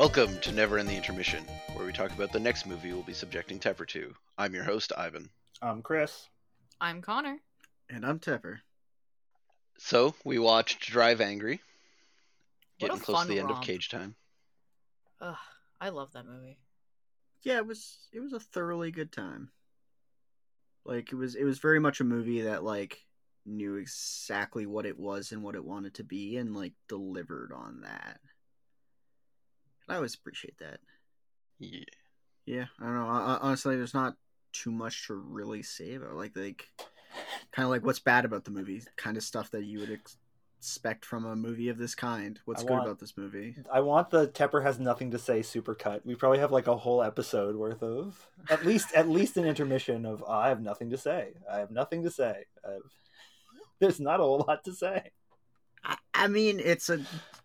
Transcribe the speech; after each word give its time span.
Welcome 0.00 0.38
to 0.38 0.52
Never 0.52 0.78
in 0.78 0.86
the 0.86 0.96
Intermission, 0.96 1.44
where 1.74 1.84
we 1.84 1.92
talk 1.92 2.10
about 2.12 2.32
the 2.32 2.40
next 2.40 2.64
movie 2.64 2.90
we'll 2.90 3.02
be 3.02 3.12
subjecting 3.12 3.58
Tepper 3.58 3.86
to. 3.88 4.14
I'm 4.38 4.54
your 4.54 4.64
host, 4.64 4.94
Ivan. 4.96 5.28
I'm 5.60 5.82
Chris. 5.82 6.26
I'm 6.80 7.02
Connor. 7.02 7.36
And 7.90 8.06
I'm 8.06 8.18
Tepper. 8.18 8.60
So, 9.76 10.14
we 10.24 10.38
watched 10.38 10.80
Drive 10.90 11.20
Angry, 11.20 11.60
What 12.78 12.86
a 12.86 12.94
getting 12.94 13.04
close 13.04 13.18
to 13.18 13.26
fun 13.26 13.28
the 13.28 13.40
end 13.40 13.50
of. 13.50 13.60
Cage 13.60 13.90
Time. 13.90 14.14
Ugh, 15.20 15.36
I 15.82 15.90
love 15.90 16.14
that 16.14 16.24
movie. 16.24 16.56
Yeah, 17.42 17.58
it 17.58 17.66
was 17.66 17.98
it 18.10 18.20
was 18.20 18.32
a 18.32 18.40
thoroughly 18.40 18.92
good 18.92 19.12
time. 19.12 19.50
Like 20.86 21.12
it 21.12 21.16
was 21.16 21.34
it 21.34 21.44
was 21.44 21.58
very 21.58 21.78
much 21.78 22.00
a 22.00 22.04
movie 22.04 22.40
that 22.40 22.64
like 22.64 23.04
knew 23.44 23.76
exactly 23.76 24.64
what 24.64 24.86
it 24.86 24.98
was 24.98 25.32
and 25.32 25.42
what 25.42 25.56
it 25.56 25.64
wanted 25.64 25.92
to 25.96 26.04
be 26.04 26.38
and 26.38 26.56
like 26.56 26.72
delivered 26.88 27.52
on 27.54 27.82
that. 27.82 28.18
And 29.88 29.94
I 29.94 29.96
always 29.96 30.14
appreciate 30.14 30.58
that. 30.58 30.80
Yeah. 31.58 31.84
Yeah, 32.46 32.64
I 32.80 32.84
don't 32.84 32.94
know. 32.94 33.08
I, 33.08 33.34
I- 33.34 33.38
honestly, 33.42 33.76
there's 33.76 33.94
not 33.94 34.16
too 34.52 34.70
much 34.72 35.06
to 35.06 35.14
really 35.14 35.62
say 35.62 35.94
about 35.94 36.16
like 36.16 36.36
like 36.36 36.66
kind 37.52 37.64
of 37.64 37.70
like 37.70 37.84
what's 37.84 38.00
bad 38.00 38.24
about 38.24 38.44
the 38.44 38.50
movie, 38.50 38.82
kind 38.96 39.16
of 39.16 39.22
stuff 39.22 39.50
that 39.52 39.64
you 39.64 39.78
would 39.80 39.90
ex- 39.92 40.16
expect 40.58 41.04
from 41.04 41.24
a 41.24 41.36
movie 41.36 41.68
of 41.68 41.78
this 41.78 41.94
kind. 41.94 42.40
What's 42.46 42.62
I 42.62 42.66
good 42.66 42.72
want- 42.72 42.84
about 42.86 42.98
this 42.98 43.16
movie? 43.16 43.54
I 43.72 43.80
want 43.80 44.10
the 44.10 44.28
Tepper 44.28 44.62
has 44.62 44.78
nothing 44.80 45.10
to 45.12 45.18
say 45.18 45.40
supercut. 45.40 46.04
We 46.04 46.14
probably 46.16 46.38
have 46.40 46.50
like 46.50 46.66
a 46.66 46.76
whole 46.76 47.02
episode 47.02 47.54
worth 47.56 47.82
of 47.82 48.26
at 48.48 48.64
least 48.66 48.92
at 48.94 49.08
least 49.08 49.36
an 49.36 49.44
intermission 49.44 50.04
of 50.04 50.24
I 50.28 50.48
have 50.48 50.60
nothing 50.60 50.90
to 50.90 50.98
say. 50.98 51.34
I 51.50 51.58
have 51.58 51.70
nothing 51.70 52.02
to 52.04 52.10
say. 52.10 52.46
I've... 52.64 52.90
There's 53.78 54.00
not 54.00 54.20
a 54.20 54.22
whole 54.24 54.44
lot 54.46 54.64
to 54.64 54.74
say. 54.74 55.10
I, 55.84 55.96
I 56.14 56.28
mean, 56.28 56.60
it's 56.60 56.90
a. 56.90 57.00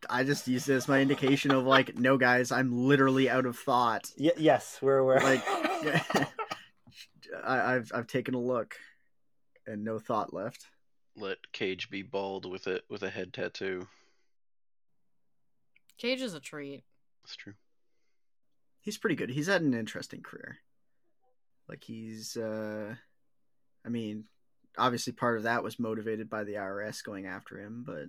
I 0.09 0.23
just 0.23 0.47
use 0.47 0.69
it 0.69 0.75
as 0.75 0.87
my 0.87 1.01
indication 1.01 1.51
of 1.51 1.65
like, 1.65 1.97
no, 1.97 2.17
guys, 2.17 2.51
I'm 2.51 2.71
literally 2.71 3.29
out 3.29 3.45
of 3.45 3.57
thought. 3.57 4.11
Y- 4.17 4.31
yes, 4.37 4.77
we're 4.81 5.03
we're 5.03 5.19
Like, 5.19 5.43
I, 7.43 7.75
I've 7.75 7.91
I've 7.93 8.07
taken 8.07 8.33
a 8.33 8.39
look, 8.39 8.75
and 9.65 9.83
no 9.83 9.99
thought 9.99 10.33
left. 10.33 10.67
Let 11.17 11.37
Cage 11.53 11.89
be 11.89 12.01
bald 12.03 12.45
with 12.45 12.67
it 12.67 12.83
with 12.89 13.01
a 13.03 13.09
head 13.09 13.33
tattoo. 13.33 13.87
Cage 15.97 16.21
is 16.21 16.33
a 16.33 16.39
treat. 16.39 16.83
That's 17.23 17.35
true. 17.35 17.53
He's 18.81 18.97
pretty 18.97 19.15
good. 19.15 19.29
He's 19.29 19.47
had 19.47 19.61
an 19.61 19.73
interesting 19.73 20.21
career. 20.21 20.57
Like 21.67 21.83
he's, 21.83 22.37
uh 22.37 22.95
I 23.85 23.89
mean, 23.89 24.25
obviously 24.77 25.13
part 25.13 25.37
of 25.37 25.43
that 25.43 25.63
was 25.63 25.79
motivated 25.79 26.29
by 26.29 26.43
the 26.43 26.55
IRS 26.55 27.03
going 27.03 27.25
after 27.25 27.59
him, 27.59 27.83
but 27.87 28.05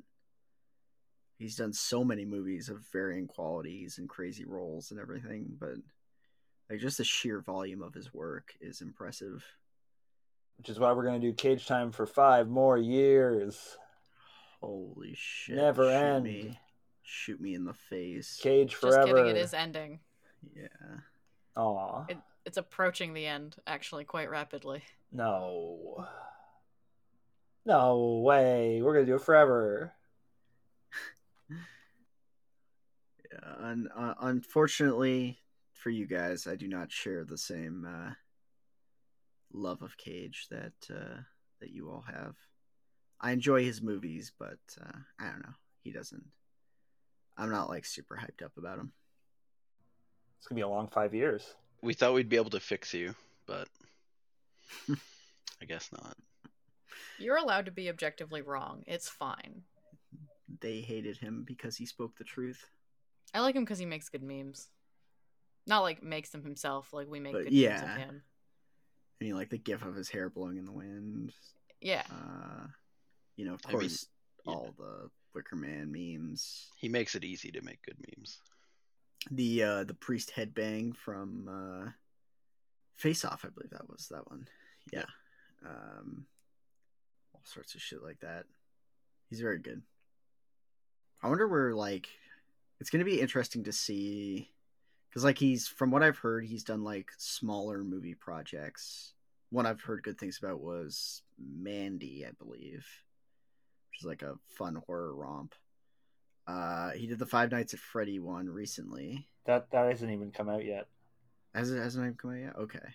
he's 1.39 1.57
done 1.57 1.73
so 1.73 2.05
many 2.05 2.25
movies 2.25 2.69
of 2.69 2.85
varying 2.93 3.27
qualities 3.27 3.99
and 3.99 4.09
crazy 4.09 4.45
roles 4.45 4.91
and 4.91 5.01
everything. 5.01 5.57
But 5.59 5.77
like 6.71 6.81
just 6.81 6.99
the 6.99 7.05
sheer 7.05 7.41
volume 7.41 7.83
of 7.83 7.95
his 7.95 8.13
work 8.13 8.55
is 8.61 8.81
impressive. 8.81 9.45
which 10.59 10.69
is 10.69 10.79
why 10.79 10.93
we're 10.93 11.05
gonna 11.05 11.19
do 11.19 11.33
Cage 11.33 11.67
Time 11.67 11.93
for 11.93 12.07
five 12.07 12.49
more 12.49 12.79
years. 12.79 13.77
Holy 14.61 15.15
shit! 15.15 15.57
Never 15.57 15.85
Shoot 15.85 15.95
end. 15.95 16.25
Me. 16.25 16.59
Shoot 17.03 17.41
me 17.41 17.55
in 17.55 17.65
the 17.65 17.75
face. 17.75 18.39
Cage 18.43 18.75
forever. 18.75 18.97
Just 18.97 19.09
forever. 19.09 19.25
kidding, 19.27 19.37
it 19.37 19.45
is 19.45 19.55
ending. 19.55 20.01
Yeah. 20.57 20.97
Aw. 21.57 22.07
It, 22.09 22.19
it's 22.45 22.57
approaching 22.57 23.13
the 23.15 23.27
end, 23.27 23.57
actually, 23.67 24.05
quite 24.05 24.31
rapidly. 24.31 24.83
No. 25.13 26.07
No 27.65 28.23
way. 28.25 28.81
We're 28.83 28.95
gonna 28.95 29.07
do 29.07 29.17
it 29.17 29.23
forever. 29.23 29.93
Yeah, 33.77 33.89
un- 33.97 34.05
uh, 34.05 34.15
unfortunately 34.21 35.39
for 35.73 35.91
you 35.91 36.07
guys, 36.07 36.47
I 36.47 36.57
do 36.57 36.69
not 36.69 36.91
share 36.91 37.25
the 37.25 37.39
same 37.39 37.87
uh, 37.87 38.13
love 39.53 39.83
of 39.83 39.97
Cage 39.97 40.47
that 40.51 40.73
uh, 40.91 41.21
that 41.61 41.71
you 41.71 41.91
all 41.91 42.05
have. 42.13 42.35
I 43.21 43.33
enjoy 43.33 43.65
his 43.65 43.81
movies, 43.81 44.33
but 44.39 44.59
uh, 44.81 44.99
I 45.19 45.27
don't 45.27 45.43
know. 45.43 45.55
He 45.83 45.93
doesn't. 45.93 46.25
I'm 47.37 47.51
not 47.51 47.69
like 47.69 47.85
super 47.85 48.17
hyped 48.17 48.45
up 48.45 48.57
about 48.57 48.79
him. 48.79 48.93
It's 50.39 50.49
gonna 50.49 50.59
be 50.59 50.63
a 50.63 50.69
long 50.69 50.89
five 50.89 51.15
years. 51.15 51.55
We 51.83 51.95
thought 51.95 52.15
we'd 52.15 52.29
be 52.29 52.37
able 52.37 52.51
to 52.51 52.61
fix 52.61 52.93
you, 52.95 53.15
but 53.47 53.69
I 54.91 55.65
guess 55.67 55.91
not. 55.93 56.17
You're 57.19 57.37
allowed 57.37 57.67
to 57.67 57.73
be 57.73 57.89
objectively 57.89 58.43
wrong. 58.43 58.83
It's 58.87 59.09
fine. 59.09 59.63
They 60.61 60.81
hated 60.81 61.17
him 61.19 61.45
because 61.47 61.77
he 61.77 61.87
spoke 61.87 62.17
the 62.17 62.25
truth. 62.25 62.65
I 63.35 63.41
like 63.41 63.55
him 63.55 63.65
because 63.65 63.79
he 63.79 63.87
makes 63.87 64.09
good 64.09 64.23
memes. 64.23 64.69
Not 65.67 65.81
like 65.81 66.03
makes 66.03 66.31
them 66.31 66.43
himself, 66.45 66.93
like 66.93 67.09
we 67.09 67.21
make 67.21 67.33
But 67.33 67.45
good 67.45 67.53
memes 67.53 67.61
yeah. 67.63 67.93
of 67.93 67.99
him. 67.99 68.23
I 69.21 69.25
mean, 69.25 69.35
like 69.35 69.51
the 69.51 69.59
gif 69.59 69.85
of 69.85 69.95
his 69.95 70.09
hair 70.09 70.29
blowing 70.31 70.59
in 70.59 70.65
the 70.65 70.73
wind. 70.73 71.33
Yeah. 71.81 72.03
Uh, 72.11 72.67
you 73.37 73.47
know, 73.47 73.55
of 73.55 73.61
I 73.67 73.69
mean, 73.71 73.81
course, 73.81 74.07
yeah. 74.47 74.53
all 74.53 74.75
the 74.79 75.11
Wicker 75.35 75.57
Man 75.57 75.91
memes. 75.91 76.69
He 76.79 76.89
makes 76.89 77.15
it 77.15 77.25
easy 77.25 77.51
to 77.53 77.63
make 77.63 77.83
good 77.83 77.97
memes. 77.99 78.39
the 79.31 79.63
uh 79.63 79.85
the 79.85 79.95
priest 79.95 80.33
headbang 80.37 80.95
from 80.97 81.49
uh 81.49 81.91
face 82.95 83.25
off 83.25 83.45
i 83.45 83.49
believe 83.49 83.71
that 83.71 83.89
was 83.89 84.07
that 84.09 84.27
one 84.31 84.47
yeah 84.93 85.05
um 85.67 86.27
all 87.35 87.41
sorts 87.45 87.75
of 87.75 87.81
shit 87.83 88.03
like 88.03 88.21
that 88.21 88.45
he's 89.29 89.41
very 89.41 89.59
good 89.59 89.83
i 91.23 91.29
wonder 91.29 91.49
where 91.49 91.75
like 91.75 92.09
it's 92.81 92.91
gonna 92.91 93.05
be 93.05 93.21
interesting 93.21 93.65
to 93.65 93.73
see 93.73 94.51
because 95.09 95.25
like 95.25 95.39
he's 95.39 95.67
from 95.69 95.91
what 95.91 96.03
i've 96.03 96.19
heard 96.19 96.45
he's 96.45 96.65
done 96.65 96.83
like 96.85 97.11
smaller 97.19 97.83
movie 97.85 98.15
projects 98.15 99.13
one 99.51 99.67
i've 99.67 99.81
heard 99.81 100.03
good 100.03 100.19
things 100.19 100.39
about 100.43 100.61
was 100.61 101.23
mandy 101.39 102.25
i 102.27 102.31
believe 102.39 102.87
which 103.91 104.01
is 104.01 104.07
like 104.07 104.23
a 104.23 104.35
fun 104.49 104.75
horror 104.87 105.15
romp 105.15 105.55
uh 106.47 106.91
he 106.91 107.07
did 107.07 107.19
the 107.19 107.27
five 107.27 107.51
nights 107.51 107.75
at 107.75 107.81
freddy 107.81 108.19
one 108.19 108.49
recently 108.49 109.27
That 109.47 109.71
that 109.71 109.89
hasn't 109.91 110.13
even 110.13 110.31
come 110.31 110.49
out 110.49 110.65
yet. 110.65 110.87
has 111.55 111.71
it 111.71 111.79
hasn't 111.79 112.05
even 112.05 112.15
come 112.17 112.31
out 112.33 112.41
yet? 112.41 112.57
Okay. 112.57 112.89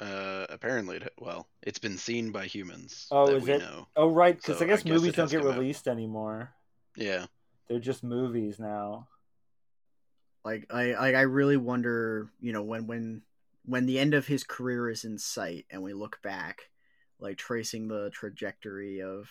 Uh, 0.00 0.46
apparently, 0.48 0.98
it, 0.98 1.12
well, 1.18 1.48
it's 1.60 1.80
been 1.80 1.98
seen 1.98 2.30
by 2.30 2.46
humans. 2.46 3.08
Oh, 3.10 3.26
that 3.26 3.34
is 3.38 3.42
we 3.42 3.50
it? 3.54 3.58
know. 3.58 3.88
Oh 3.96 4.06
right, 4.08 4.36
because 4.36 4.58
So, 4.58 4.64
I 4.64 4.68
guess 4.68 4.80
I 4.80 4.82
guess 4.84 4.92
movies 4.94 5.14
don't 5.14 5.28
get 5.28 5.40
come 5.42 5.50
out. 5.50 5.58
released 5.58 5.88
anymore. 5.88 6.52
Yeah. 6.96 7.26
They're 7.68 7.80
just 7.80 8.04
movies 8.04 8.60
now. 8.60 9.08
Like 10.44 10.66
I 10.70 10.92
like 10.92 11.14
I 11.14 11.22
really 11.22 11.56
wonder, 11.56 12.30
you 12.40 12.52
know, 12.52 12.62
when 12.62 12.86
when 12.86 13.22
when 13.64 13.86
the 13.86 13.98
end 13.98 14.14
of 14.14 14.26
his 14.26 14.44
career 14.44 14.88
is 14.88 15.04
in 15.04 15.18
sight 15.18 15.66
and 15.70 15.82
we 15.82 15.92
look 15.92 16.20
back, 16.22 16.70
like 17.18 17.36
tracing 17.36 17.88
the 17.88 18.10
trajectory 18.10 19.02
of 19.02 19.28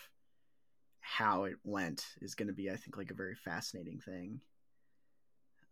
how 1.00 1.44
it 1.44 1.56
went 1.64 2.04
is 2.20 2.34
going 2.34 2.48
to 2.48 2.54
be 2.54 2.70
I 2.70 2.76
think 2.76 2.96
like 2.96 3.10
a 3.10 3.14
very 3.14 3.34
fascinating 3.34 3.98
thing. 4.00 4.40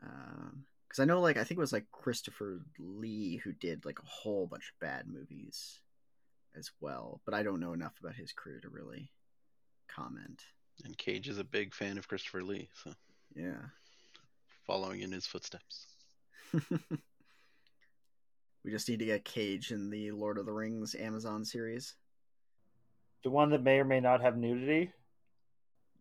Um 0.02 0.64
cuz 0.88 0.98
I 1.00 1.04
know 1.04 1.20
like 1.20 1.36
I 1.36 1.44
think 1.44 1.58
it 1.58 1.60
was 1.60 1.72
like 1.72 1.91
Christopher 1.92 2.62
Lee 2.78 3.36
who 3.36 3.52
did 3.52 3.84
like 3.84 3.98
a 3.98 4.06
whole 4.06 4.46
bunch 4.46 4.70
of 4.72 4.78
bad 4.80 5.06
movies 5.06 5.80
as 6.56 6.70
well, 6.80 7.20
but 7.25 7.34
I 7.34 7.42
don't 7.42 7.60
know 7.60 7.72
enough 7.75 7.98
about 8.00 8.14
his 8.16 8.32
career 8.32 8.60
to 8.60 8.69
really 8.70 9.12
comment. 9.88 10.42
And 10.84 10.96
Cage 10.96 11.28
is 11.28 11.38
a 11.38 11.44
big 11.44 11.75
fan 11.75 11.98
of 11.98 12.08
Christopher 12.08 12.42
Lee, 12.42 12.69
so 12.75 12.94
Yeah. 13.34 13.69
Following 14.66 15.00
in 15.00 15.12
his 15.12 15.27
footsteps. 15.27 15.87
we 16.53 16.60
just 18.71 18.88
need 18.88 18.99
to 18.99 19.04
get 19.04 19.25
Cage 19.25 19.71
in 19.71 19.90
the 19.90 20.11
Lord 20.11 20.38
of 20.38 20.46
the 20.46 20.52
Rings 20.52 20.94
Amazon 20.94 21.44
series. 21.44 21.94
The 23.25 23.31
one 23.31 23.50
that 23.50 23.62
may 23.62 23.79
or 23.81 23.85
may 23.85 24.00
not 24.00 24.20
have 24.23 24.37
nudity. 24.37 24.90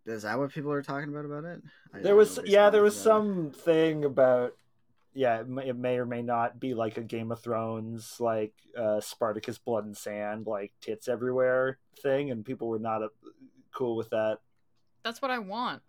Is 0.05 0.23
that 0.23 0.37
what 0.37 0.51
people 0.51 0.71
are 0.71 0.83
talking 0.83 1.09
about 1.09 1.25
about 1.25 1.45
it? 1.45 1.61
I- 1.93 1.97
I 1.97 2.01
There 2.01 2.15
was 2.15 2.39
yeah, 2.45 2.69
there 2.69 2.83
was 2.83 2.95
about 2.95 3.01
it. 3.01 3.03
some 3.03 3.51
thing 3.51 4.05
about 4.05 4.53
yeah, 5.17 5.39
it 5.39 5.47
may, 5.47 5.69
it 5.69 5.77
may 5.77 5.97
or 5.97 6.05
may 6.05 6.21
not 6.21 6.59
be 6.59 6.73
like 6.73 6.97
a 6.97 7.01
Game 7.03 7.31
of 7.31 7.39
Thrones 7.41 8.17
like 8.19 8.53
uh 8.77 8.99
Spartacus 9.01 9.57
blood 9.57 9.85
and 9.85 9.97
sand 9.97 10.45
like 10.45 10.73
tits 10.81 11.07
everywhere 11.07 11.79
thing 12.03 12.29
and 12.29 12.45
people 12.45 12.67
were 12.67 12.79
not 12.79 13.01
uh, 13.01 13.07
cool 13.73 13.95
with 13.95 14.09
that. 14.11 14.39
That's 15.03 15.21
what 15.21 15.31
I 15.31 15.39
want. 15.39 15.81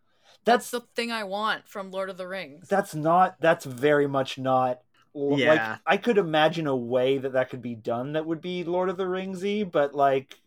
That's 0.44 0.70
That's 0.70 0.70
the 0.70 0.80
thing 0.94 1.10
I 1.12 1.24
want 1.24 1.66
from 1.68 1.90
Lord 1.90 2.10
of 2.10 2.16
the 2.16 2.26
Rings. 2.28 2.68
that's 2.68 2.94
not 2.94 3.36
that's 3.40 3.64
very 3.64 4.06
much 4.06 4.38
not 4.38 4.80
Yeah. 5.14 5.50
like 5.50 5.80
i 5.86 5.96
could 5.96 6.18
imagine 6.18 6.66
a 6.66 6.76
way 6.76 7.18
that 7.18 7.32
that 7.32 7.48
could 7.50 7.62
be 7.62 7.74
done 7.74 8.12
that 8.12 8.26
would 8.26 8.40
be 8.42 8.64
lord 8.64 8.90
of 8.90 8.96
the 8.98 9.04
ringsy 9.04 9.64
but 9.70 9.94
like 9.94 10.38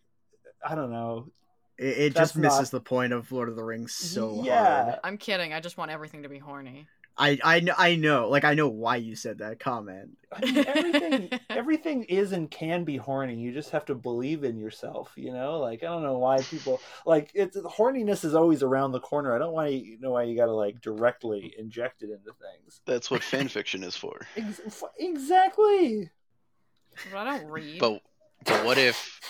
i 0.64 0.74
don't 0.76 0.92
know 0.92 1.26
It, 1.76 1.98
it 1.98 2.14
just 2.14 2.36
misses 2.36 2.72
not- 2.72 2.78
the 2.78 2.80
point 2.80 3.12
of 3.12 3.32
Lord 3.32 3.48
of 3.48 3.56
the 3.56 3.64
Rings 3.64 3.92
so 3.94 4.42
Yeah. 4.44 4.84
hard. 4.84 5.00
I'm 5.02 5.16
kidding. 5.18 5.52
I 5.54 5.60
just 5.60 5.76
want 5.78 5.90
everything 5.90 6.22
to 6.24 6.28
be 6.28 6.38
horny. 6.38 6.86
I 7.16 7.38
I 7.44 7.60
know 7.60 7.74
I 7.76 7.96
know 7.96 8.28
like 8.28 8.44
I 8.44 8.54
know 8.54 8.68
why 8.68 8.96
you 8.96 9.14
said 9.14 9.38
that 9.38 9.60
comment. 9.60 10.16
I 10.32 10.44
mean, 10.44 10.64
everything 10.66 11.30
everything 11.50 12.04
is 12.04 12.32
and 12.32 12.50
can 12.50 12.84
be 12.84 12.96
horny. 12.96 13.36
You 13.36 13.52
just 13.52 13.70
have 13.70 13.84
to 13.86 13.94
believe 13.94 14.44
in 14.44 14.58
yourself, 14.58 15.12
you 15.16 15.32
know? 15.32 15.58
Like 15.58 15.82
I 15.82 15.86
don't 15.86 16.02
know 16.02 16.18
why 16.18 16.40
people 16.40 16.80
like 17.04 17.30
it's 17.34 17.56
horniness 17.56 18.24
is 18.24 18.34
always 18.34 18.62
around 18.62 18.92
the 18.92 19.00
corner. 19.00 19.34
I 19.34 19.38
don't 19.38 19.52
want 19.52 19.72
you 19.72 19.98
know 20.00 20.12
why 20.12 20.22
you 20.24 20.36
got 20.36 20.46
to 20.46 20.52
like 20.52 20.80
directly 20.80 21.54
inject 21.58 22.02
it 22.02 22.10
into 22.10 22.32
things. 22.32 22.80
That's 22.86 23.10
what 23.10 23.22
fan 23.22 23.48
fiction 23.48 23.82
is 23.84 23.96
for. 23.96 24.20
Ex- 24.36 24.60
f- 24.66 24.82
exactly. 24.98 26.10
But 27.10 27.26
I 27.26 27.38
don't 27.38 27.50
read. 27.50 27.80
But 27.80 28.00
but 28.44 28.64
what 28.64 28.78
if 28.78 29.20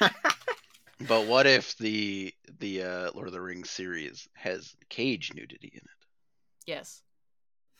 but 0.00 1.26
what 1.26 1.46
if 1.46 1.76
the 1.78 2.34
the 2.58 2.82
uh, 2.82 3.10
Lord 3.14 3.28
of 3.28 3.32
the 3.32 3.40
Rings 3.40 3.70
series 3.70 4.28
has 4.34 4.74
cage 4.88 5.32
nudity 5.34 5.70
in 5.72 5.80
it? 5.80 6.06
yes. 6.66 7.02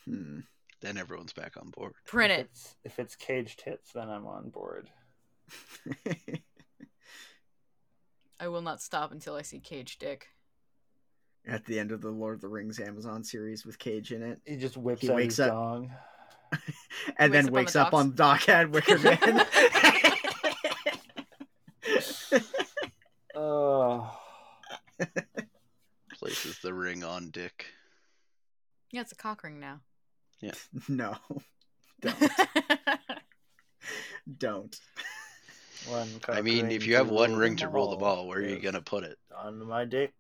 Hmm. 0.05 0.41
Then 0.81 0.97
everyone's 0.97 1.33
back 1.33 1.57
on 1.57 1.71
board. 1.71 1.93
Print 2.07 2.31
if 2.33 2.39
it. 2.39 2.49
It's, 2.53 2.77
if 2.85 2.99
it's 2.99 3.17
caged 3.17 3.63
hits, 3.63 3.93
then 3.93 4.09
I'm 4.09 4.27
on 4.27 4.51
board. 4.51 4.89
I 8.41 8.49
will 8.49 8.63
not 8.63 8.81
stop 8.81 9.11
until 9.11 9.35
I 9.35 9.43
see 9.43 9.59
Cage 9.59 9.99
Dick. 9.99 10.29
At 11.47 11.65
the 11.65 11.79
end 11.81 11.91
of 11.93 12.01
the 12.01 12.11
Lord 12.11 12.37
of 12.37 12.41
the 12.41 12.49
Rings 12.49 12.79
Amazon 12.79 13.25
series 13.25 13.67
with 13.67 13.79
Cage 13.79 14.13
in 14.13 14.23
it, 14.23 14.41
He 14.47 14.57
just 14.57 14.77
whips 14.77 15.03
He 15.03 15.11
out 15.11 15.17
wakes 15.17 15.37
his 15.37 15.41
up- 15.47 15.53
dong. 15.53 15.91
and 17.19 17.35
then 17.35 17.47
wakes 17.47 17.53
wakes 17.53 17.77
up 17.77 17.89
up 17.89 17.95
on 17.95 18.01
on 18.01 18.11
the 18.11 18.17
dock 18.17 18.49
at 18.49 18.71
Wicker 18.71 18.99
Man. 18.99 19.47
Oh, 23.35 24.11
Places 26.19 26.59
the 26.63 26.75
ring 26.75 27.05
on 27.05 27.31
Dick. 27.31 27.67
Yeah, 28.91 29.03
it's 29.03 29.13
a 29.13 29.17
cock 29.17 29.45
ring 29.45 29.61
now. 29.61 29.81
Yeah. 30.41 30.53
no, 30.89 31.17
don't, 32.01 32.17
don't. 34.39 34.81
one 35.89 36.09
I 36.29 36.41
mean, 36.41 36.67
ring 36.67 36.75
if 36.75 36.87
you 36.87 36.97
have 36.97 37.11
one 37.11 37.37
ring 37.37 37.57
to 37.57 37.69
roll 37.69 37.91
the 37.91 37.97
ball, 37.97 38.27
where 38.27 38.39
are 38.39 38.43
you 38.43 38.59
gonna 38.59 38.81
put 38.81 39.05
it? 39.05 39.19
on 39.37 39.65
my 39.67 39.85
dick? 39.85 40.15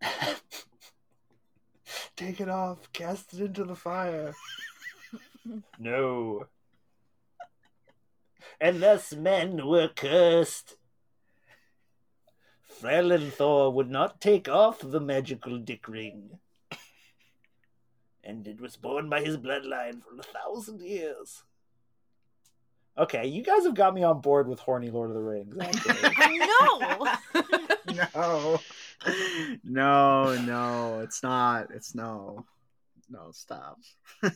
Take 2.16 2.40
it 2.40 2.48
off. 2.48 2.92
Cast 2.92 3.34
it 3.34 3.40
into 3.40 3.64
the 3.64 3.74
fire. 3.74 4.34
no. 5.78 6.46
And 8.60 8.82
thus 8.82 9.12
men 9.12 9.66
were 9.66 9.88
cursed. 9.88 10.76
Frelin 12.80 13.32
Thor 13.32 13.72
would 13.72 13.90
not 13.90 14.20
take 14.20 14.48
off 14.48 14.80
the 14.82 15.00
magical 15.00 15.58
dick 15.58 15.88
ring. 15.88 16.38
And 18.22 18.46
it 18.46 18.60
was 18.60 18.76
borne 18.76 19.08
by 19.08 19.20
his 19.20 19.36
bloodline 19.36 20.02
for 20.02 20.18
a 20.18 20.22
thousand 20.22 20.80
years. 20.80 21.42
Okay, 22.96 23.26
you 23.26 23.42
guys 23.42 23.64
have 23.64 23.74
got 23.74 23.92
me 23.92 24.02
on 24.02 24.20
board 24.20 24.48
with 24.48 24.60
horny 24.60 24.90
Lord 24.90 25.10
of 25.10 25.16
the 25.16 25.22
Rings. 25.22 25.56
actually. 25.60 26.38
no. 26.38 27.06
no 27.94 28.58
no 29.62 30.36
no 30.42 31.00
it's 31.00 31.22
not 31.22 31.70
it's 31.70 31.94
no 31.94 32.44
no 33.10 33.30
stop 33.32 33.78
i 34.22 34.32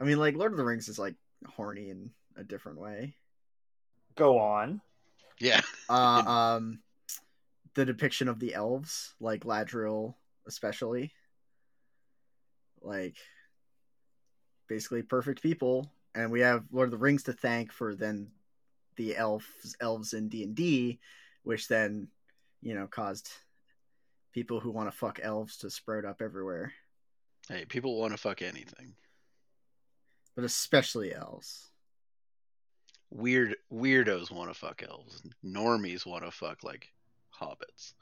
mean 0.00 0.18
like 0.18 0.36
lord 0.36 0.52
of 0.52 0.58
the 0.58 0.64
rings 0.64 0.88
is 0.88 0.98
like 0.98 1.14
horny 1.46 1.88
in 1.90 2.10
a 2.36 2.44
different 2.44 2.78
way 2.78 3.14
Go 4.16 4.38
on. 4.38 4.80
Yeah. 5.38 5.60
uh 5.88 6.22
um 6.56 6.80
the 7.74 7.84
depiction 7.84 8.28
of 8.28 8.40
the 8.40 8.54
elves 8.54 9.14
like 9.20 9.44
ladriel 9.44 10.14
especially 10.46 11.12
like 12.80 13.16
basically 14.68 15.02
perfect 15.02 15.42
people 15.42 15.90
and 16.14 16.30
we 16.30 16.40
have 16.40 16.64
lord 16.72 16.86
of 16.86 16.92
the 16.92 16.96
rings 16.96 17.24
to 17.24 17.32
thank 17.34 17.70
for 17.70 17.94
then 17.94 18.28
the 18.96 19.14
elves 19.16 19.76
elves 19.80 20.14
in 20.14 20.28
d&d 20.28 20.98
which 21.42 21.68
then 21.68 22.08
you 22.62 22.74
know 22.74 22.86
caused 22.86 23.28
people 24.32 24.58
who 24.58 24.70
want 24.70 24.90
to 24.90 24.96
fuck 24.96 25.20
elves 25.22 25.58
to 25.58 25.68
sprout 25.70 26.04
up 26.06 26.22
everywhere 26.22 26.72
Hey, 27.48 27.64
people 27.66 28.00
want 28.00 28.12
to 28.12 28.18
fuck 28.18 28.40
anything. 28.42 28.94
but 30.34 30.44
especially 30.44 31.14
elves 31.14 31.68
Weird 33.16 33.56
weirdos 33.72 34.30
want 34.30 34.50
to 34.50 34.54
fuck 34.54 34.82
elves. 34.86 35.22
Normies 35.42 36.04
want 36.04 36.22
to 36.24 36.30
fuck 36.30 36.62
like 36.62 36.92
hobbits. 37.34 37.94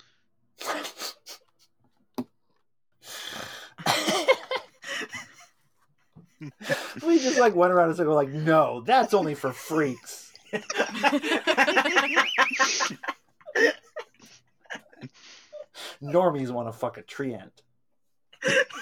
we 7.06 7.20
just 7.20 7.38
like 7.38 7.54
went 7.54 7.72
around 7.72 7.90
in 7.90 7.92
a 7.92 7.96
circle 7.96 8.16
like, 8.16 8.30
no, 8.30 8.80
that's 8.80 9.14
only 9.14 9.36
for 9.36 9.52
freaks. 9.52 10.32
Normies 16.02 16.50
want 16.50 16.66
to 16.66 16.72
fuck 16.72 16.98
a 16.98 17.02
tree 17.02 17.34
Ent. 17.34 17.62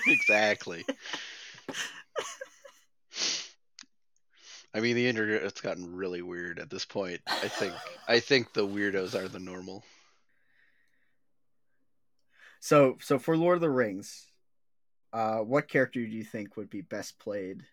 exactly. 0.07 0.83
I 4.75 4.81
mean, 4.81 4.97
the 4.97 5.07
internet's 5.07 5.61
gotten 5.61 5.95
really 5.95 6.23
weird 6.23 6.59
at 6.59 6.71
this 6.71 6.85
point. 6.85 7.21
I 7.27 7.49
think 7.49 7.75
I 8.09 8.21
think 8.21 8.53
the 8.53 8.67
weirdos 8.67 9.15
are 9.15 9.29
the 9.29 9.41
normal. 9.41 9.85
so 12.61 12.97
so 13.01 13.19
for 13.19 13.37
lord 13.37 13.57
of 13.57 13.61
the 13.61 13.69
rings 13.69 14.25
uh 15.13 15.39
what 15.39 15.67
character 15.69 15.99
do 15.99 16.07
you 16.07 16.23
think 16.23 16.57
would 16.57 16.71
be 16.71 16.81
best 16.81 17.19
played 17.19 17.65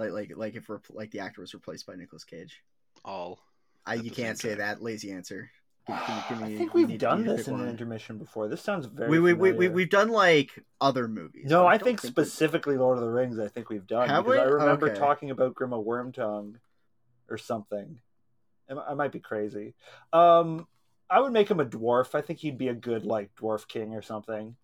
like 0.00 0.12
like 0.12 0.32
like 0.34 0.56
if 0.56 0.68
like 0.90 1.10
the 1.10 1.20
actor 1.20 1.42
was 1.42 1.54
replaced 1.54 1.86
by 1.86 1.94
Nicolas 1.94 2.24
Cage 2.24 2.62
All. 3.04 3.38
I, 3.86 3.94
you 3.94 4.10
can't 4.10 4.38
say 4.38 4.50
time. 4.50 4.58
that 4.58 4.82
lazy 4.82 5.12
answer 5.12 5.50
Can- 5.92 6.22
can 6.22 6.38
you 6.50 6.54
I 6.54 6.58
think 6.58 6.74
we've 6.74 6.98
done 6.98 7.18
you 7.20 7.24
need 7.24 7.30
to 7.30 7.36
this 7.36 7.46
pick 7.46 7.54
in 7.54 7.60
an 7.60 7.68
intermission 7.68 8.18
before. 8.18 8.48
This 8.48 8.60
sounds 8.62 8.86
very. 8.86 9.08
we, 9.10 9.18
we, 9.18 9.32
we, 9.32 9.32
we, 9.34 9.50
familiar. 9.52 9.70
we've 9.72 9.90
done 9.90 10.08
like 10.10 10.64
other 10.80 11.08
movies 11.08 11.46
No, 11.46 11.62
but 11.62 11.66
I 11.66 11.76
don't 11.78 11.84
think 11.84 12.02
we- 12.02 12.08
specifically 12.08 12.76
Lord 12.76 12.98
of 12.98 13.04
the 13.04 13.10
Rings. 13.10 13.38
I 13.38 13.48
think 13.48 13.68
we've 13.68 13.86
done 13.86 14.08
Have 14.08 14.24
because 14.24 14.38
I 14.40 14.44
remember 14.44 14.90
Okay. 14.90 14.98
talking 14.98 15.30
about 15.30 15.54
Grima 15.54 15.84
Wormtongue 15.84 16.54
or 17.28 17.38
something. 17.38 18.00
I 18.68 18.94
might 18.94 19.10
be 19.12 19.18
crazy. 19.20 19.74
Um, 20.12 20.66
I 21.08 21.18
would 21.20 21.32
make 21.32 21.50
him 21.50 21.58
a 21.58 21.64
dwarf. 21.66 22.14
I 22.14 22.20
think 22.20 22.38
he'd 22.38 22.56
be 22.58 22.68
a 22.68 22.74
good 22.74 23.04
like 23.04 23.34
dwarf 23.34 23.66
king 23.66 23.94
or 23.94 24.02
something. 24.02 24.54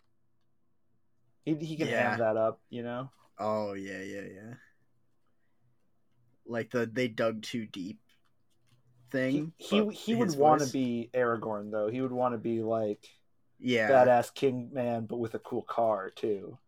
He 1.45 1.55
he 1.57 1.77
can 1.77 1.89
Yeah. 1.89 2.11
ham 2.11 2.19
that 2.21 2.37
up, 2.37 2.61
you 2.71 2.83
know. 2.85 3.11
Oh 3.39 3.73
yeah, 3.73 4.01
yeah, 4.01 4.21
yeah. 4.33 4.55
Like 6.47 6.71
the 6.71 6.87
they 6.87 7.09
dug 7.09 7.43
too 7.43 7.67
deep 7.67 7.99
He 8.06 8.06
thing. 9.11 9.53
he, 9.59 9.81
but 9.81 9.95
he 9.95 10.15
would 10.15 10.37
want 10.37 10.63
to 10.63 10.73
be 10.73 11.11
Aragorn 11.15 11.71
though. 11.71 11.89
He 11.89 12.01
would 12.01 12.13
want 12.13 12.35
to 12.35 12.39
be 12.39 12.63
like 12.63 13.09
yeah. 13.59 13.91
badass 13.91 14.33
king 14.35 14.71
man, 14.73 15.07
but 15.07 15.19
with 15.19 15.35
a 15.35 15.39
cool 15.39 15.63
car 15.63 16.11
too. 16.11 16.59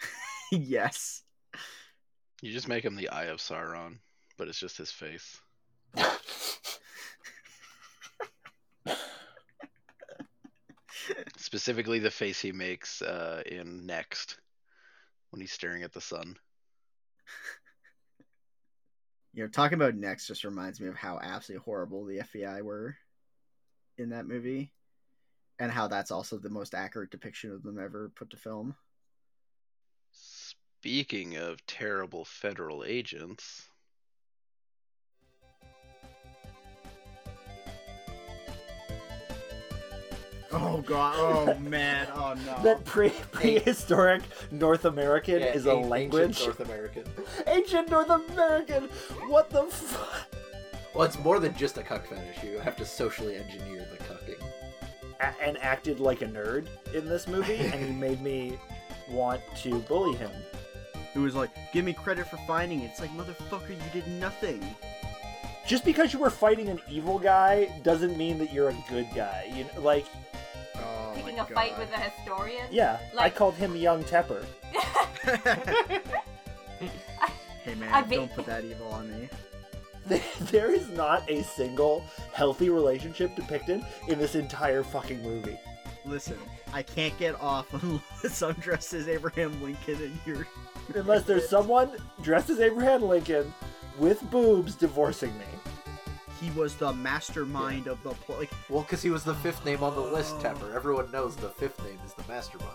yes. 0.50 1.22
You 2.42 2.52
just 2.52 2.68
make 2.68 2.84
him 2.84 2.96
the 2.96 3.08
Eye 3.08 3.24
of 3.26 3.38
Sauron, 3.38 3.98
but 4.36 4.48
it's 4.48 4.58
just 4.58 4.76
his 4.76 4.90
face. 4.90 5.40
Specifically, 11.36 11.98
the 12.00 12.10
face 12.10 12.40
he 12.40 12.52
makes 12.52 13.00
uh, 13.00 13.42
in 13.46 13.86
Next 13.86 14.38
when 15.30 15.40
he's 15.40 15.52
staring 15.52 15.82
at 15.82 15.92
the 15.92 16.00
sun. 16.00 16.36
You 19.34 19.42
know, 19.42 19.48
talking 19.48 19.74
about 19.74 19.96
next 19.96 20.28
just 20.28 20.44
reminds 20.44 20.80
me 20.80 20.86
of 20.86 20.94
how 20.94 21.18
absolutely 21.20 21.64
horrible 21.64 22.04
the 22.04 22.18
FBI 22.18 22.62
were 22.62 22.96
in 23.98 24.10
that 24.10 24.28
movie, 24.28 24.72
and 25.58 25.72
how 25.72 25.88
that's 25.88 26.12
also 26.12 26.38
the 26.38 26.48
most 26.48 26.72
accurate 26.72 27.10
depiction 27.10 27.50
of 27.50 27.64
them 27.64 27.78
ever 27.78 28.12
put 28.14 28.30
to 28.30 28.36
film. 28.36 28.76
Speaking 30.12 31.36
of 31.36 31.66
terrible 31.66 32.24
federal 32.24 32.84
agents, 32.84 33.68
Oh 40.56 40.82
god. 40.86 41.14
Oh 41.18 41.58
man. 41.58 42.06
Oh 42.14 42.34
no. 42.46 42.62
that 42.62 42.84
pre 42.84 43.10
prehistoric 43.32 44.22
North 44.50 44.84
American 44.84 45.40
Yeah, 45.40 45.46
is 45.54 45.66
a 45.66 45.70
an- 45.70 45.76
ancient 45.76 45.90
language. 45.90 46.40
North 46.44 46.60
American. 46.60 47.04
Ancient 47.46 47.90
North 47.90 48.10
American. 48.10 48.84
What 49.28 49.50
the 49.50 49.64
fuck? 49.64 50.34
Well, 50.94 51.04
it's 51.04 51.18
more 51.18 51.40
than 51.40 51.56
just 51.56 51.76
a 51.78 51.82
cuck 51.82 52.06
fetish. 52.06 52.44
You 52.44 52.58
have 52.60 52.76
to 52.76 52.84
socially 52.84 53.36
engineer 53.36 53.84
the 53.90 54.04
cucking. 54.04 54.40
A- 55.20 55.42
and 55.42 55.58
acted 55.58 55.98
like 56.00 56.22
a 56.22 56.26
nerd 56.26 56.66
in 56.94 57.08
this 57.08 57.26
movie, 57.26 57.56
and 57.56 57.74
he 57.84 57.90
made 58.06 58.20
me 58.22 58.58
want 59.08 59.40
to 59.62 59.80
bully 59.80 60.16
him. 60.16 60.30
Who 61.14 61.22
was 61.22 61.34
like, 61.34 61.50
"Give 61.72 61.84
me 61.84 61.92
credit 61.92 62.26
for 62.28 62.36
finding 62.46 62.80
it." 62.82 62.90
It's 62.90 63.00
like, 63.00 63.10
motherfucker, 63.10 63.70
you 63.70 63.76
did 63.92 64.06
nothing. 64.08 64.62
Just 65.66 65.84
because 65.84 66.12
you 66.12 66.18
were 66.18 66.30
fighting 66.30 66.68
an 66.68 66.80
evil 66.90 67.18
guy 67.18 67.72
doesn't 67.82 68.16
mean 68.18 68.36
that 68.38 68.52
you're 68.52 68.68
a 68.68 68.76
good 68.88 69.06
guy. 69.14 69.50
You 69.56 69.64
know, 69.64 69.80
like 69.80 70.04
my 70.32 70.33
having 71.36 71.52
a 71.52 71.54
fight 71.54 71.70
God. 71.72 71.80
with 71.80 71.92
a 71.92 72.00
historian. 72.00 72.66
Yeah, 72.70 72.98
I 73.18 73.30
called 73.30 73.54
him 73.54 73.76
Young 73.76 74.02
Tepper. 74.04 74.44
hey 77.64 77.74
man, 77.74 77.92
I 77.92 78.02
be- 78.02 78.16
don't 78.16 78.32
put 78.32 78.46
that 78.46 78.64
evil 78.64 78.88
on 78.92 79.10
me. 79.10 79.28
there 80.50 80.70
is 80.70 80.88
not 80.90 81.28
a 81.30 81.42
single 81.42 82.04
healthy 82.32 82.68
relationship 82.68 83.34
depicted 83.36 83.82
in 84.08 84.18
this 84.18 84.34
entire 84.34 84.82
fucking 84.82 85.22
movie. 85.22 85.58
Listen, 86.04 86.36
I 86.74 86.82
can't 86.82 87.16
get 87.18 87.40
off 87.40 87.72
unless 87.72 88.42
I'm 88.42 88.54
dressed 88.54 88.92
as 88.92 89.08
Abraham 89.08 89.62
Lincoln 89.62 89.96
and 89.96 90.18
you're. 90.26 90.46
Unless 90.94 91.22
there's 91.22 91.48
someone 91.50 91.92
dressed 92.20 92.50
as 92.50 92.60
Abraham 92.60 93.02
Lincoln 93.02 93.52
with 93.98 94.20
boobs 94.30 94.74
divorcing 94.74 95.32
me. 95.38 95.44
He 96.44 96.50
was 96.58 96.74
the 96.74 96.92
mastermind 96.92 97.86
of 97.86 98.02
the 98.02 98.10
pl- 98.10 98.36
like. 98.36 98.50
Well, 98.68 98.82
because 98.82 99.00
he 99.02 99.10
was 99.10 99.24
the 99.24 99.34
fifth 99.36 99.64
name 99.64 99.82
on 99.82 99.94
the 99.94 100.00
list, 100.00 100.36
Tepper. 100.40 100.74
Everyone 100.74 101.10
knows 101.10 101.36
the 101.36 101.48
fifth 101.48 101.82
name 101.84 101.98
is 102.04 102.12
the 102.12 102.24
mastermind. 102.28 102.70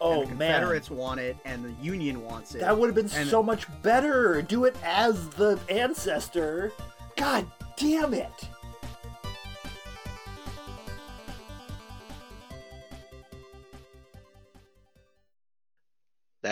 Oh 0.00 0.22
and 0.22 0.30
the 0.30 0.34
man, 0.36 0.52
Confederates 0.60 0.90
want 0.90 1.18
it, 1.20 1.36
and 1.44 1.64
the 1.64 1.72
Union 1.82 2.22
wants 2.22 2.54
it. 2.54 2.60
that 2.60 2.76
would 2.78 2.86
have 2.86 2.94
been 2.94 3.10
And- 3.18 3.28
so 3.28 3.42
much 3.42 3.66
better. 3.82 4.42
Do 4.42 4.64
it 4.64 4.76
as 4.84 5.28
the 5.30 5.58
ancestor. 5.68 6.72
God 7.16 7.46
damn 7.76 8.14
it! 8.14 8.48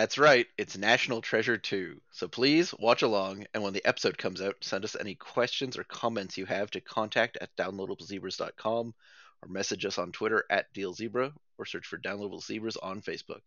That's 0.05 0.19
right, 0.19 0.45
it's 0.55 0.77
National 0.77 1.19
Treasure 1.19 1.57
2. 1.57 1.99
So 2.11 2.27
please 2.27 2.75
watch 2.77 3.01
along, 3.01 3.47
and 3.55 3.63
when 3.63 3.73
the 3.73 3.83
episode 3.87 4.19
comes 4.19 4.39
out, 4.39 4.55
send 4.61 4.83
us 4.83 4.95
any 4.99 5.15
questions 5.15 5.79
or 5.79 5.83
comments 5.83 6.37
you 6.37 6.45
have 6.45 6.69
to 6.71 6.79
contact 6.79 7.39
at 7.41 7.55
downloadablezebras.com 7.55 8.93
or 9.41 9.49
message 9.49 9.83
us 9.83 9.97
on 9.97 10.11
Twitter 10.11 10.43
at 10.51 10.71
DealZebra 10.75 11.33
or 11.57 11.65
search 11.65 11.87
for 11.87 11.97
Downloadable 11.97 12.43
Zebras 12.43 12.77
on 12.77 13.01
Facebook. 13.01 13.41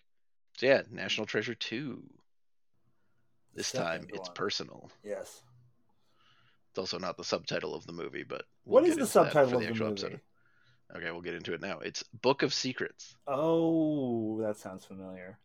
So 0.57 0.67
yeah, 0.67 0.83
National 0.91 1.29
Treasure 1.29 1.55
2. 1.55 2.03
This 3.55 3.69
Second 3.69 3.87
time 3.87 4.07
it's 4.09 4.29
one. 4.29 4.35
personal. 4.35 4.91
Yes. 5.05 5.41
It's 6.71 6.79
also 6.81 6.99
not 6.99 7.17
the 7.17 7.23
subtitle 7.23 7.77
of 7.77 7.87
the 7.87 7.93
movie, 7.93 8.25
but 8.25 8.43
What 8.65 8.83
we'll 8.83 8.91
is 8.91 8.97
get 8.97 9.03
the 9.03 9.07
subtitle 9.07 9.61
of 9.61 9.65
the 9.65 9.85
movie? 9.85 10.19
Okay, 10.97 11.11
we'll 11.13 11.21
get 11.21 11.35
into 11.35 11.55
it 11.55 11.61
now. 11.61 11.79
It's 11.79 12.03
Book 12.21 12.43
of 12.43 12.53
Secrets. 12.53 13.15
Oh, 13.29 14.41
that 14.43 14.57
sounds 14.57 14.85
familiar. 14.85 15.39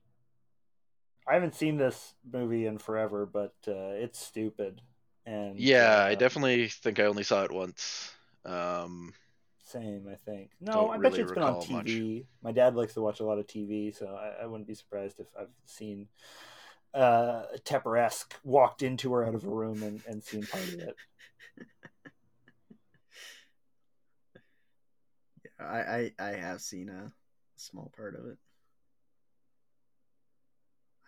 I 1.27 1.33
haven't 1.35 1.55
seen 1.55 1.77
this 1.77 2.13
movie 2.31 2.65
in 2.65 2.77
forever, 2.77 3.25
but 3.25 3.53
uh, 3.67 3.95
it's 3.95 4.19
stupid. 4.19 4.81
And 5.25 5.57
Yeah, 5.57 6.03
I 6.03 6.15
uh, 6.15 6.15
definitely 6.15 6.67
think 6.67 6.99
I 6.99 7.05
only 7.05 7.23
saw 7.23 7.43
it 7.43 7.51
once. 7.51 8.11
Um, 8.45 9.13
Same, 9.63 10.07
I 10.11 10.15
think. 10.15 10.51
No, 10.59 10.89
I 10.89 10.97
bet 10.97 11.13
really 11.13 11.19
you 11.19 11.23
it's 11.23 11.31
been 11.31 11.43
on 11.43 11.55
recall 11.55 11.65
much. 11.67 11.87
TV. 11.87 12.25
My 12.43 12.51
dad 12.51 12.75
likes 12.75 12.93
to 12.95 13.01
watch 13.01 13.19
a 13.21 13.25
lot 13.25 13.39
of 13.39 13.47
TV, 13.47 13.91
so 13.91 14.07
I, 14.15 14.43
I 14.43 14.45
wouldn't 14.45 14.67
be 14.67 14.75
surprised 14.75 15.19
if 15.19 15.27
I've 15.39 15.47
seen 15.65 16.07
uh, 16.93 17.43
Tepper-esque 17.63 18.35
walked 18.43 18.83
into 18.83 19.13
or 19.13 19.25
out 19.25 19.35
of 19.35 19.45
a 19.45 19.49
room 19.49 19.81
and, 19.83 20.01
and 20.07 20.23
seen 20.23 20.45
part 20.47 20.63
of 20.69 20.75
it. 20.81 20.97
yeah, 25.45 25.65
I, 25.65 26.11
I 26.19 26.27
I 26.29 26.31
have 26.35 26.61
seen 26.61 26.89
a 26.89 27.11
small 27.55 27.91
part 27.95 28.15
of 28.15 28.25
it. 28.25 28.37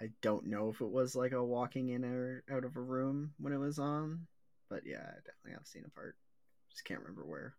I 0.01 0.09
don't 0.21 0.47
know 0.47 0.69
if 0.69 0.81
it 0.81 0.89
was 0.89 1.15
like 1.15 1.31
a 1.31 1.43
walking 1.43 1.89
in 1.89 2.03
or 2.03 2.43
out 2.51 2.65
of 2.65 2.75
a 2.75 2.81
room 2.81 3.31
when 3.39 3.53
it 3.53 3.57
was 3.57 3.79
on, 3.79 4.27
but 4.69 4.81
yeah, 4.85 4.97
I 4.97 5.15
definitely 5.25 5.53
have 5.53 5.65
seen 5.65 5.83
a 5.85 5.89
part. 5.89 6.15
Just 6.69 6.85
can't 6.85 6.99
remember 6.99 7.25
where. 7.25 7.55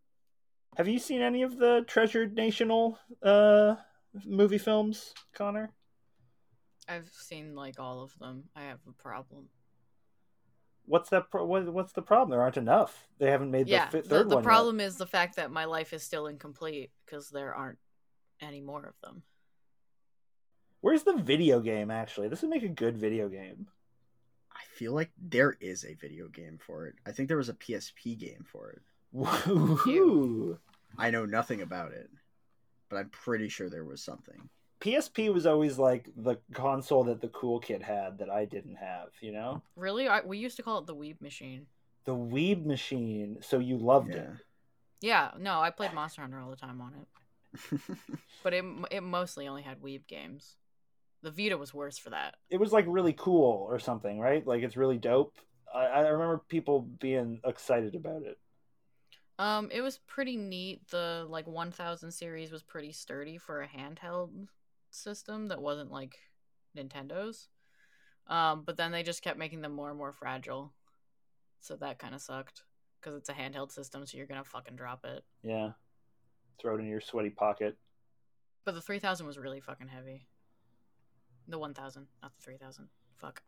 Have 0.76 0.88
you 0.88 0.98
seen 0.98 1.22
any 1.22 1.42
of 1.42 1.56
the 1.56 1.84
Treasured 1.86 2.34
National 2.34 2.98
uh, 3.22 3.76
movie 4.26 4.58
films, 4.58 5.14
Connor? 5.34 5.72
I've 6.88 7.10
seen 7.10 7.54
like 7.54 7.80
all 7.80 8.02
of 8.02 8.16
them. 8.18 8.44
I 8.54 8.64
have 8.64 8.80
a 8.88 8.92
problem. 8.92 9.48
What's 10.84 11.08
that? 11.10 11.30
Pro- 11.30 11.46
what, 11.46 11.72
what's 11.72 11.92
the 11.94 12.02
problem? 12.02 12.30
There 12.30 12.42
aren't 12.42 12.58
enough. 12.58 13.08
They 13.18 13.30
haven't 13.30 13.50
made 13.50 13.66
the 13.66 13.72
yeah, 13.72 13.88
fi- 13.88 14.02
the, 14.02 14.08
third 14.08 14.28
the 14.28 14.36
one 14.36 14.44
yet. 14.44 14.48
The 14.48 14.54
problem 14.54 14.80
is 14.80 14.96
the 14.96 15.06
fact 15.06 15.36
that 15.36 15.50
my 15.50 15.64
life 15.64 15.92
is 15.92 16.02
still 16.02 16.26
incomplete 16.26 16.90
because 17.04 17.30
there 17.30 17.54
aren't 17.54 17.78
any 18.40 18.60
more 18.60 18.84
of 18.84 18.94
them. 19.02 19.22
Where's 20.86 21.02
the 21.02 21.16
video 21.16 21.58
game? 21.58 21.90
Actually, 21.90 22.28
this 22.28 22.42
would 22.42 22.50
make 22.52 22.62
a 22.62 22.68
good 22.68 22.96
video 22.96 23.28
game. 23.28 23.66
I 24.52 24.60
feel 24.70 24.92
like 24.92 25.10
there 25.20 25.56
is 25.60 25.84
a 25.84 25.94
video 25.94 26.28
game 26.28 26.60
for 26.64 26.86
it. 26.86 26.94
I 27.04 27.10
think 27.10 27.26
there 27.26 27.36
was 27.36 27.48
a 27.48 27.54
PSP 27.54 28.16
game 28.16 28.44
for 28.46 28.70
it. 28.70 28.82
Woohoo! 29.12 30.58
I 30.96 31.10
know 31.10 31.26
nothing 31.26 31.60
about 31.60 31.90
it, 31.90 32.08
but 32.88 32.98
I'm 32.98 33.08
pretty 33.08 33.48
sure 33.48 33.68
there 33.68 33.84
was 33.84 34.00
something. 34.00 34.48
PSP 34.78 35.34
was 35.34 35.44
always 35.44 35.76
like 35.76 36.08
the 36.16 36.36
console 36.54 37.02
that 37.02 37.20
the 37.20 37.30
cool 37.30 37.58
kid 37.58 37.82
had 37.82 38.18
that 38.18 38.30
I 38.30 38.44
didn't 38.44 38.76
have. 38.76 39.08
You 39.20 39.32
know, 39.32 39.62
Really, 39.74 40.06
I, 40.06 40.20
we 40.20 40.38
used 40.38 40.56
to 40.58 40.62
call 40.62 40.78
it 40.78 40.86
the 40.86 40.94
Weeb 40.94 41.20
Machine. 41.20 41.66
the 42.04 42.14
Weeb 42.14 42.64
machine. 42.64 43.38
So 43.40 43.58
you 43.58 43.76
loved 43.76 44.10
Yeah. 44.10 44.20
it. 44.20 44.28
Yeah, 45.00 45.30
no, 45.36 45.60
I 45.60 45.70
played 45.70 45.92
Monster 45.94 46.20
Hunter 46.20 46.38
all 46.38 46.50
the 46.50 46.54
time 46.54 46.80
on 46.80 46.92
it, 46.94 47.80
but 48.44 48.54
it 48.54 48.64
it 48.92 49.00
mostly 49.02 49.48
only 49.48 49.62
had 49.62 49.82
Weeb 49.82 50.06
games. 50.06 50.54
The 51.26 51.32
Vita 51.32 51.58
was 51.58 51.74
worse 51.74 51.98
for 51.98 52.10
that. 52.10 52.36
It 52.50 52.60
was 52.60 52.70
like 52.70 52.84
really 52.86 53.12
cool 53.12 53.66
or 53.68 53.80
something, 53.80 54.20
right? 54.20 54.46
Like 54.46 54.62
it's 54.62 54.76
really 54.76 54.96
dope. 54.96 55.34
I, 55.74 55.86
I 55.86 56.00
remember 56.06 56.40
people 56.48 56.82
being 57.00 57.40
excited 57.44 57.96
about 57.96 58.22
it. 58.22 58.38
Um, 59.36 59.68
it 59.72 59.80
was 59.80 59.98
pretty 60.06 60.36
neat. 60.36 60.86
The 60.90 61.26
like 61.28 61.48
1000 61.48 62.12
series 62.12 62.52
was 62.52 62.62
pretty 62.62 62.92
sturdy 62.92 63.38
for 63.38 63.60
a 63.60 63.66
handheld 63.66 64.46
system 64.92 65.48
that 65.48 65.60
wasn't 65.60 65.90
like 65.90 66.16
Nintendo's. 66.78 67.48
Um, 68.28 68.62
but 68.64 68.76
then 68.76 68.92
they 68.92 69.02
just 69.02 69.22
kept 69.22 69.36
making 69.36 69.62
them 69.62 69.72
more 69.72 69.88
and 69.88 69.98
more 69.98 70.12
fragile. 70.12 70.74
So 71.60 71.74
that 71.74 71.98
kind 71.98 72.14
of 72.14 72.20
sucked 72.20 72.62
because 73.00 73.16
it's 73.16 73.30
a 73.30 73.32
handheld 73.32 73.72
system, 73.72 74.06
so 74.06 74.16
you're 74.16 74.28
gonna 74.28 74.44
fucking 74.44 74.76
drop 74.76 75.04
it. 75.04 75.24
Yeah, 75.42 75.72
throw 76.60 76.76
it 76.76 76.80
in 76.82 76.86
your 76.86 77.00
sweaty 77.00 77.30
pocket. 77.30 77.76
But 78.64 78.76
the 78.76 78.80
3000 78.80 79.26
was 79.26 79.38
really 79.38 79.60
fucking 79.60 79.88
heavy. 79.88 80.28
The 81.48 81.58
1000, 81.58 82.06
not 82.22 82.32
the 82.36 82.42
3000. 82.42 82.88
Fuck. 83.16 83.42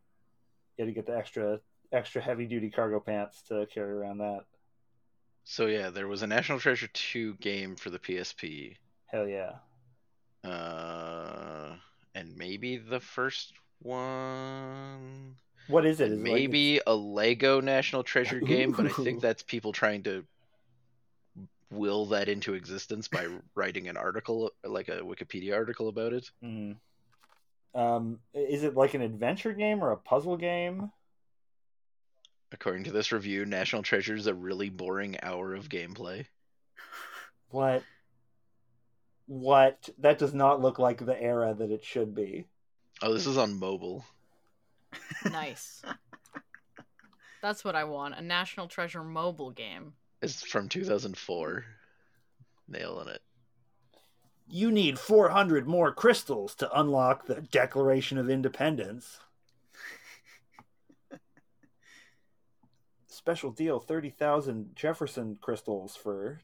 You 0.77 0.85
had 0.85 0.89
to 0.89 0.95
get 0.95 1.05
the 1.05 1.17
extra 1.17 1.59
extra 1.91 2.21
heavy 2.21 2.45
duty 2.45 2.69
cargo 2.69 2.99
pants 2.99 3.41
to 3.43 3.65
carry 3.73 3.91
around 3.91 4.19
that. 4.19 4.45
so 5.43 5.65
yeah, 5.65 5.89
there 5.89 6.07
was 6.07 6.21
a 6.21 6.27
National 6.27 6.59
Treasure 6.59 6.87
2 6.87 7.35
game 7.35 7.75
for 7.75 7.89
the 7.89 7.99
PSP. 7.99 8.75
Hell 9.07 9.27
yeah. 9.27 9.53
Uh, 10.43 11.75
and 12.15 12.37
maybe 12.37 12.77
the 12.77 12.99
first 12.99 13.53
one. 13.81 15.35
What 15.67 15.85
is 15.85 15.99
it? 15.99 16.05
And 16.05 16.13
Is 16.13 16.19
it 16.19 16.23
like 16.23 16.33
maybe 16.33 16.79
a 16.85 16.95
Lego 16.95 17.59
National 17.59 18.03
Treasure 18.03 18.39
game, 18.39 18.71
but 18.71 18.85
I 18.85 18.89
think 18.89 19.21
that's 19.21 19.43
people 19.43 19.71
trying 19.71 20.03
to 20.03 20.23
will 21.71 22.07
that 22.07 22.29
into 22.29 22.55
existence 22.55 23.07
by 23.07 23.27
writing 23.55 23.87
an 23.87 23.97
article, 23.97 24.51
like 24.63 24.87
a 24.89 25.01
Wikipedia 25.01 25.53
article 25.55 25.87
about 25.87 26.13
it. 26.13 26.29
Mm. 26.43 26.77
Um, 27.75 28.19
is 28.33 28.63
it 28.63 28.75
like 28.75 28.93
an 28.93 29.01
adventure 29.01 29.53
game 29.53 29.83
or 29.83 29.91
a 29.91 29.97
puzzle 29.97 30.37
game? 30.37 30.91
According 32.51 32.85
to 32.85 32.91
this 32.91 33.11
review, 33.11 33.45
National 33.45 33.83
Treasure 33.83 34.15
is 34.15 34.27
a 34.27 34.33
really 34.33 34.69
boring 34.69 35.17
hour 35.21 35.53
of 35.53 35.69
gameplay. 35.69 36.25
What? 37.49 37.83
What? 39.27 39.89
That 39.99 40.17
does 40.17 40.33
not 40.33 40.61
look 40.61 40.79
like 40.79 41.05
the 41.05 41.19
era 41.19 41.53
that 41.53 41.69
it 41.69 41.83
should 41.83 42.15
be. 42.15 42.45
Oh, 43.01 43.13
this 43.13 43.27
is 43.27 43.37
on 43.37 43.59
mobile. 43.59 44.03
Nice. 45.25 45.83
That's 47.41 47.63
what 47.63 47.75
I 47.75 47.83
want. 47.85 48.15
A 48.15 48.21
National 48.21 48.67
Treasure 48.67 49.03
mobile 49.03 49.51
game. 49.51 49.93
It's 50.21 50.43
from 50.43 50.67
2004. 50.67 51.65
Nail 52.67 52.95
Nailing 52.95 53.07
it. 53.07 53.21
You 54.51 54.71
need 54.71 54.97
400 54.97 55.67
more 55.67 55.91
crystals 55.91 56.55
to 56.55 56.79
unlock 56.79 57.27
the 57.27 57.41
Declaration 57.41 58.17
of 58.17 58.31
Independence. 58.31 59.19
Special 63.07 63.51
deal 63.51 63.79
30,000 63.79 64.75
Jefferson 64.75 65.37
crystals 65.39 65.95
for 65.95 66.39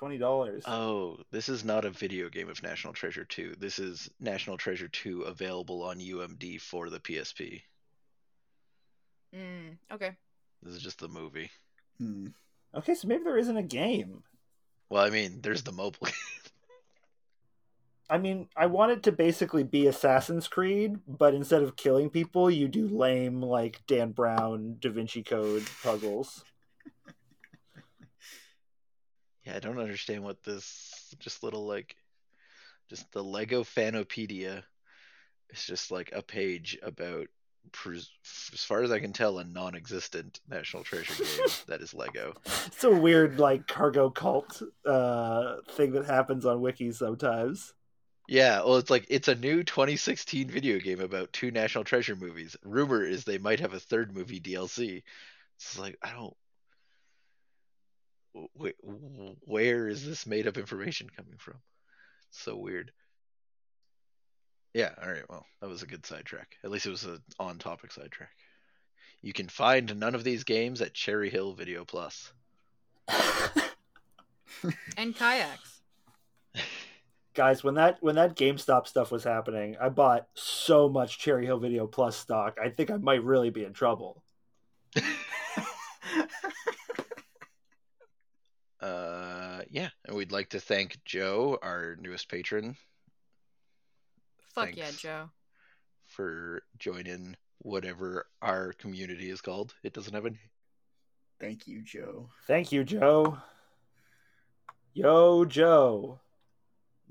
$20. 0.00 0.62
Oh, 0.66 1.18
this 1.30 1.50
is 1.50 1.62
not 1.62 1.84
a 1.84 1.90
video 1.90 2.30
game 2.30 2.48
of 2.48 2.62
National 2.62 2.94
Treasure 2.94 3.24
2. 3.24 3.56
This 3.58 3.78
is 3.78 4.08
National 4.18 4.56
Treasure 4.56 4.88
2 4.88 5.22
available 5.22 5.82
on 5.82 5.98
UMD 5.98 6.58
for 6.58 6.88
the 6.88 7.00
PSP. 7.00 7.60
Mm, 9.34 9.76
okay. 9.92 10.12
This 10.62 10.74
is 10.74 10.82
just 10.82 11.00
the 11.00 11.08
movie. 11.08 11.50
Hmm. 11.98 12.28
okay, 12.74 12.94
so 12.94 13.06
maybe 13.08 13.24
there 13.24 13.36
isn't 13.36 13.56
a 13.56 13.62
game. 13.62 14.22
Well, 14.88 15.04
I 15.04 15.10
mean, 15.10 15.40
there's 15.42 15.62
the 15.62 15.72
mobile 15.72 16.06
game. 16.06 16.14
I 18.12 18.18
mean, 18.18 18.48
I 18.54 18.66
want 18.66 18.92
it 18.92 19.02
to 19.04 19.12
basically 19.12 19.64
be 19.64 19.86
Assassin's 19.86 20.46
Creed, 20.46 20.98
but 21.08 21.32
instead 21.32 21.62
of 21.62 21.76
killing 21.76 22.10
people, 22.10 22.50
you 22.50 22.68
do 22.68 22.86
lame, 22.86 23.40
like, 23.40 23.80
Dan 23.86 24.12
Brown, 24.12 24.76
Da 24.80 24.90
Vinci 24.90 25.22
Code 25.22 25.64
puzzles. 25.82 26.44
yeah, 29.46 29.56
I 29.56 29.60
don't 29.60 29.78
understand 29.78 30.24
what 30.24 30.42
this 30.42 31.14
just 31.20 31.42
little 31.42 31.66
like 31.66 31.96
just 32.90 33.10
the 33.12 33.24
Lego 33.24 33.64
Fanopedia. 33.64 34.62
It's 35.48 35.64
just 35.64 35.90
like 35.90 36.12
a 36.12 36.20
page 36.20 36.78
about, 36.82 37.28
as 37.86 38.10
far 38.58 38.82
as 38.82 38.92
I 38.92 39.00
can 39.00 39.14
tell, 39.14 39.38
a 39.38 39.44
non-existent 39.44 40.38
National 40.50 40.84
Treasure 40.84 41.14
game 41.14 41.46
that 41.66 41.80
is 41.80 41.94
Lego. 41.94 42.34
It's 42.66 42.84
a 42.84 42.90
weird 42.90 43.40
like 43.40 43.66
cargo 43.66 44.10
cult 44.10 44.62
uh, 44.84 45.56
thing 45.70 45.92
that 45.92 46.04
happens 46.04 46.44
on 46.44 46.58
wikis 46.58 46.96
sometimes. 46.96 47.72
Yeah, 48.28 48.60
well, 48.60 48.76
it's 48.76 48.90
like 48.90 49.06
it's 49.08 49.28
a 49.28 49.34
new 49.34 49.64
2016 49.64 50.48
video 50.48 50.78
game 50.78 51.00
about 51.00 51.32
two 51.32 51.50
National 51.50 51.84
Treasure 51.84 52.16
movies. 52.16 52.56
Rumor 52.64 53.04
is 53.04 53.24
they 53.24 53.38
might 53.38 53.60
have 53.60 53.74
a 53.74 53.80
third 53.80 54.14
movie 54.14 54.40
DLC. 54.40 55.02
It's 55.56 55.78
like 55.78 55.98
I 56.02 56.12
don't. 56.12 56.36
Wait, 58.56 58.76
where 58.82 59.88
is 59.88 60.06
this 60.06 60.26
made 60.26 60.46
up 60.46 60.56
information 60.56 61.10
coming 61.14 61.36
from? 61.38 61.56
so 62.30 62.56
weird. 62.56 62.90
Yeah, 64.74 64.90
all 65.02 65.10
right. 65.10 65.28
Well, 65.28 65.44
that 65.60 65.68
was 65.68 65.82
a 65.82 65.86
good 65.86 66.06
sidetrack. 66.06 66.56
At 66.64 66.70
least 66.70 66.86
it 66.86 66.90
was 66.90 67.04
an 67.04 67.22
on-topic 67.38 67.92
sidetrack. 67.92 68.30
You 69.20 69.34
can 69.34 69.48
find 69.48 69.94
none 69.98 70.14
of 70.14 70.24
these 70.24 70.44
games 70.44 70.80
at 70.80 70.94
Cherry 70.94 71.28
Hill 71.28 71.52
Video 71.52 71.84
Plus. 71.84 72.32
and 74.96 75.14
kayaks. 75.14 75.81
Guys, 77.34 77.64
when 77.64 77.74
that 77.74 77.96
when 78.00 78.16
that 78.16 78.36
GameStop 78.36 78.86
stuff 78.86 79.10
was 79.10 79.24
happening, 79.24 79.76
I 79.80 79.88
bought 79.88 80.28
so 80.34 80.88
much 80.88 81.18
Cherry 81.18 81.46
Hill 81.46 81.58
Video 81.58 81.86
Plus 81.86 82.14
stock. 82.16 82.58
I 82.62 82.68
think 82.68 82.90
I 82.90 82.98
might 82.98 83.24
really 83.24 83.48
be 83.50 83.64
in 83.64 83.72
trouble. 83.72 84.22
uh, 88.80 89.62
yeah, 89.70 89.88
and 90.04 90.14
we'd 90.14 90.32
like 90.32 90.50
to 90.50 90.60
thank 90.60 91.02
Joe, 91.04 91.58
our 91.62 91.96
newest 92.00 92.28
patron. 92.28 92.76
Fuck 94.54 94.66
Thanks 94.66 94.78
yeah, 94.78 94.90
Joe. 94.94 95.30
For 96.06 96.62
joining 96.78 97.36
whatever 97.60 98.26
our 98.42 98.74
community 98.74 99.30
is 99.30 99.40
called. 99.40 99.74
It 99.82 99.94
doesn't 99.94 100.12
have 100.12 100.26
any. 100.26 100.38
Thank 101.40 101.66
you, 101.66 101.82
Joe. 101.82 102.28
Thank 102.46 102.70
you, 102.72 102.84
Joe. 102.84 103.38
Yo, 104.92 105.46
Joe. 105.46 106.20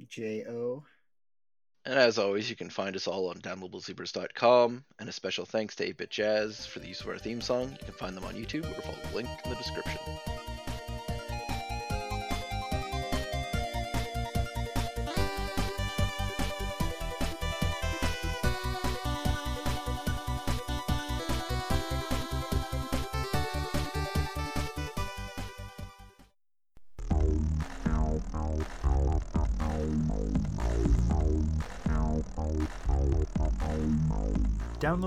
J 0.09 0.45
O. 0.47 0.83
And 1.83 1.97
as 1.97 2.19
always, 2.19 2.47
you 2.49 2.55
can 2.55 2.69
find 2.69 2.95
us 2.95 3.07
all 3.07 3.29
on 3.29 3.37
downloadablezebras.com. 3.37 4.83
And 4.99 5.09
a 5.09 5.11
special 5.11 5.45
thanks 5.45 5.75
to 5.77 5.87
8-Bit 5.87 6.11
Jazz 6.11 6.65
for 6.65 6.79
the 6.79 6.87
use 6.87 7.01
of 7.01 7.07
our 7.07 7.17
theme 7.17 7.41
song. 7.41 7.71
You 7.71 7.85
can 7.85 7.93
find 7.95 8.15
them 8.15 8.23
on 8.23 8.35
YouTube 8.35 8.69
or 8.69 8.81
follow 8.81 8.97
the 9.09 9.15
link 9.15 9.29
in 9.43 9.49
the 9.49 9.57
description. 9.57 9.99